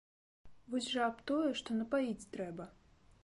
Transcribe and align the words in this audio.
Вось 0.73 0.87
жа 0.93 1.03
аб 1.09 1.19
тое, 1.31 1.51
што 1.61 1.77
напаіць 1.81 2.29
трэба. 2.35 2.69